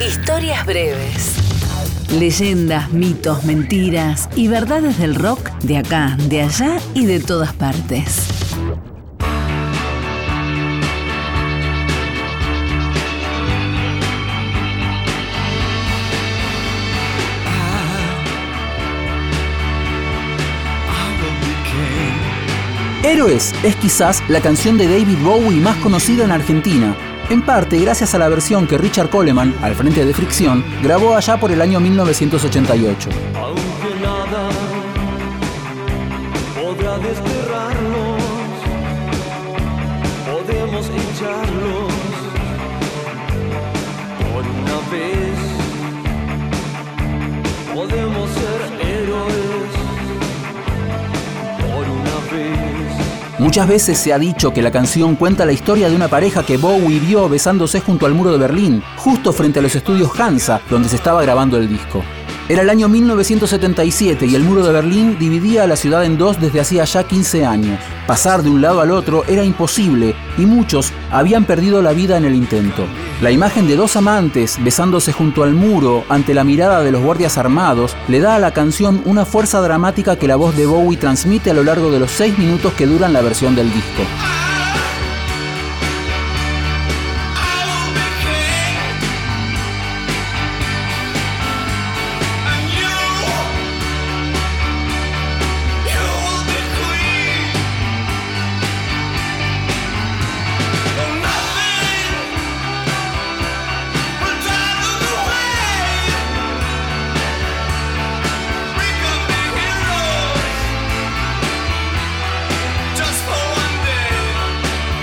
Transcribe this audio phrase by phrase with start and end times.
[0.00, 1.34] Historias breves.
[2.12, 8.28] Leyendas, mitos, mentiras y verdades del rock de acá, de allá y de todas partes.
[23.02, 26.94] Héroes es quizás la canción de David Bowie más conocida en Argentina,
[27.30, 31.38] en parte gracias a la versión que Richard Coleman, al frente de Fricción, grabó allá
[31.38, 33.10] por el año 1988.
[33.34, 34.48] Aunque nada
[36.54, 38.22] podrá desterrarnos,
[40.26, 41.57] podemos echarlos
[53.38, 56.56] Muchas veces se ha dicho que la canción cuenta la historia de una pareja que
[56.56, 60.88] Bowie vio besándose junto al muro de Berlín, justo frente a los estudios Hansa, donde
[60.88, 62.02] se estaba grabando el disco.
[62.48, 66.40] Era el año 1977 y el muro de Berlín dividía a la ciudad en dos
[66.40, 67.78] desde hacía ya 15 años.
[68.06, 72.24] Pasar de un lado al otro era imposible y muchos habían perdido la vida en
[72.24, 72.86] el intento.
[73.20, 77.36] La imagen de dos amantes besándose junto al muro ante la mirada de los guardias
[77.36, 81.50] armados le da a la canción una fuerza dramática que la voz de Bowie transmite
[81.50, 84.04] a lo largo de los seis minutos que duran la versión del disco.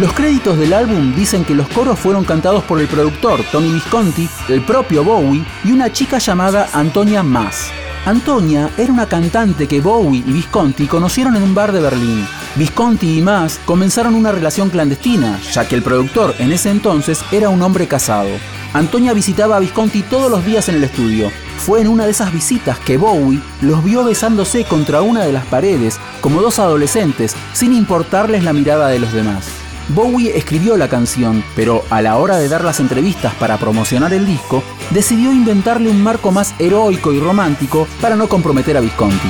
[0.00, 4.30] Los créditos del álbum dicen que los coros fueron cantados por el productor Tommy Visconti,
[4.48, 7.70] el propio Bowie y una chica llamada Antonia Maas.
[8.06, 12.26] Antonia era una cantante que Bowie y Visconti conocieron en un bar de Berlín.
[12.56, 17.50] Visconti y Maas comenzaron una relación clandestina, ya que el productor en ese entonces era
[17.50, 18.30] un hombre casado.
[18.72, 21.30] Antonia visitaba a Visconti todos los días en el estudio.
[21.58, 25.44] Fue en una de esas visitas que Bowie los vio besándose contra una de las
[25.44, 29.59] paredes, como dos adolescentes, sin importarles la mirada de los demás.
[29.94, 34.24] Bowie escribió la canción, pero a la hora de dar las entrevistas para promocionar el
[34.24, 39.28] disco, decidió inventarle un marco más heroico y romántico para no comprometer a Visconti.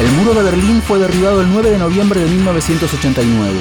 [0.00, 3.60] El muro de Berlín fue derribado el 9 de noviembre de 1989.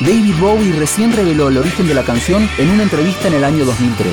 [0.00, 3.64] David Bowie recién reveló el origen de la canción en una entrevista en el año
[3.64, 4.12] 2003.